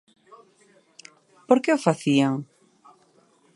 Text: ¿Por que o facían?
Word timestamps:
¿Por 1.47 1.57
que 1.63 1.69
o 1.77 1.83
facían? 1.87 2.33